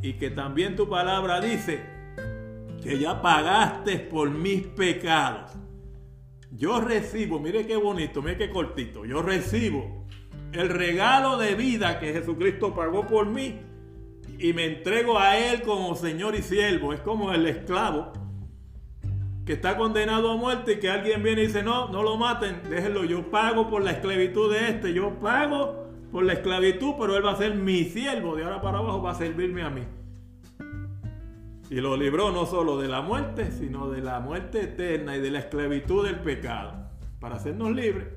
[0.00, 1.80] y que también tu palabra dice
[2.80, 5.50] que ya pagaste por mis pecados.
[6.52, 10.06] Yo recibo, mire qué bonito, mire qué cortito, yo recibo
[10.52, 13.58] el regalo de vida que Jesucristo pagó por mí
[14.38, 16.92] y me entrego a Él como Señor y siervo.
[16.92, 18.12] Es como el esclavo
[19.44, 22.62] que está condenado a muerte y que alguien viene y dice, no, no lo maten,
[22.70, 27.24] déjenlo, yo pago por la esclavitud de este, yo pago por la esclavitud, pero Él
[27.24, 29.82] va a ser mi siervo, de ahora para abajo va a servirme a mí.
[31.70, 35.30] Y lo libró no solo de la muerte, sino de la muerte eterna y de
[35.30, 36.72] la esclavitud del pecado,
[37.20, 38.08] para hacernos libres.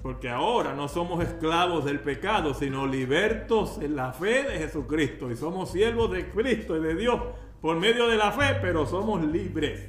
[0.00, 5.30] Porque ahora no somos esclavos del pecado, sino libertos en la fe de Jesucristo.
[5.30, 7.20] Y somos siervos de Cristo y de Dios
[7.60, 9.88] por medio de la fe, pero somos libres.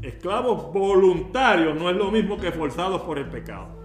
[0.00, 3.81] Esclavos voluntarios no es lo mismo que forzados por el pecado.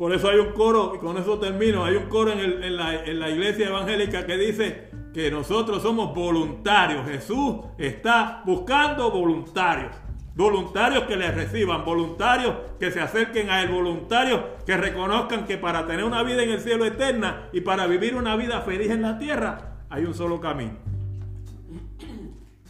[0.00, 3.28] Por eso hay un coro, y con eso termino, hay un coro en, la, la
[3.28, 7.06] iglesia evangélica que dice, que nosotros somos voluntarios.
[7.06, 9.94] Jesús está buscando voluntarios.
[10.34, 15.86] Voluntarios que le reciban, voluntarios que se acerquen a él, voluntarios que reconozcan que para
[15.86, 19.18] tener una vida en el cielo eterna y para vivir una vida feliz en la
[19.18, 20.78] tierra, hay un solo camino.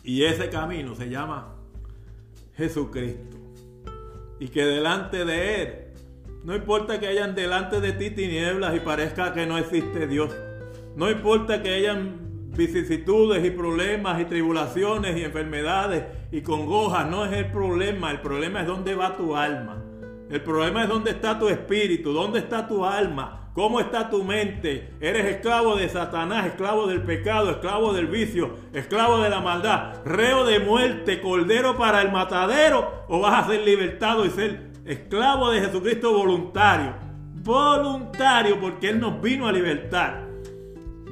[0.02, 1.54] Y ese camino se llama
[2.56, 3.36] Jesucristo.
[4.40, 5.79] Y que delante de Él,
[6.42, 10.34] no importa que hayan delante de ti tinieblas y parezca que no existe Dios.
[10.96, 17.06] No importa que hayan vicisitudes y problemas y tribulaciones y enfermedades y congojas.
[17.08, 19.84] No es el problema, el problema es dónde va tu alma.
[20.30, 24.94] El problema es dónde está tu espíritu, dónde está tu alma, cómo está tu mente.
[25.00, 30.46] ¿Eres esclavo de Satanás, esclavo del pecado, esclavo del vicio, esclavo de la maldad, reo
[30.46, 33.04] de muerte, cordero para el matadero?
[33.08, 36.94] ¿O vas a ser libertado y ser esclavo de Jesucristo voluntario?
[37.42, 40.28] Voluntario porque Él nos vino a libertar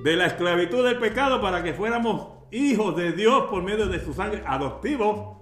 [0.02, 4.12] de la esclavitud del pecado para que fuéramos hijos de Dios por medio de su
[4.14, 5.36] sangre, adoptivos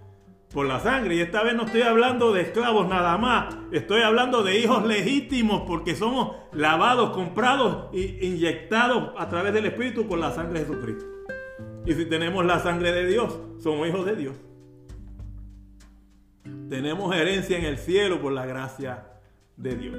[0.52, 1.16] por la sangre.
[1.16, 5.62] Y esta vez no estoy hablando de esclavos nada más, estoy hablando de hijos legítimos
[5.66, 11.04] porque somos lavados, comprados e inyectados a través del Espíritu por la sangre de Jesucristo.
[11.84, 14.45] Y si tenemos la sangre de Dios, somos hijos de Dios.
[16.68, 19.04] Tenemos herencia en el cielo por la gracia
[19.56, 19.96] de Dios.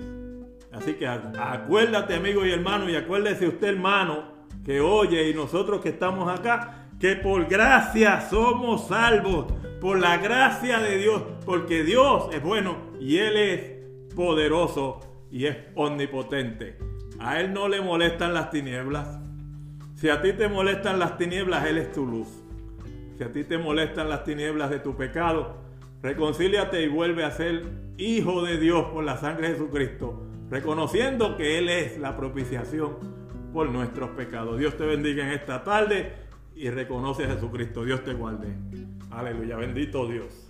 [0.71, 4.31] Así que acuérdate, amigo y hermano, y acuérdese usted, hermano,
[4.65, 9.45] que oye y nosotros que estamos acá, que por gracia somos salvos,
[9.79, 14.99] por la gracia de Dios, porque Dios es bueno y Él es poderoso
[15.31, 16.77] y es omnipotente.
[17.19, 19.19] A Él no le molestan las tinieblas.
[19.95, 22.27] Si a ti te molestan las tinieblas, Él es tu luz.
[23.17, 25.66] Si a ti te molestan las tinieblas de tu pecado,
[26.01, 27.63] reconcíliate y vuelve a ser
[27.97, 32.97] hijo de Dios por la sangre de Jesucristo, reconociendo que Él es la propiciación
[33.53, 34.59] por nuestros pecados.
[34.59, 36.13] Dios te bendiga en esta tarde
[36.55, 37.83] y reconoce a Jesucristo.
[37.83, 38.55] Dios te guarde.
[39.11, 40.49] Aleluya, bendito Dios.